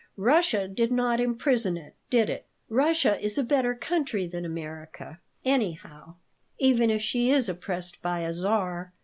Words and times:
"Russia 0.17 0.67
did 0.67 0.91
not 0.91 1.19
imprison 1.19 1.77
it, 1.77 1.93
did 2.09 2.27
it? 2.27 2.47
Russia 2.69 3.21
is 3.23 3.37
a 3.37 3.43
better 3.43 3.75
country 3.75 4.25
than 4.25 4.43
America, 4.45 5.19
anyhow, 5.45 6.15
even 6.57 6.89
if 6.89 7.03
she 7.03 7.29
is 7.29 7.47
oppressed 7.47 8.01
by 8.01 8.21
a 8.21 8.33
czar. 8.33 8.93